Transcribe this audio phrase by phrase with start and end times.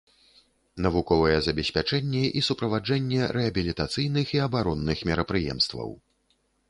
[0.85, 5.89] Навуковае забеспячэнне і суправаджэнне рэабілітацыйных і абаронных мерапрыемстваў.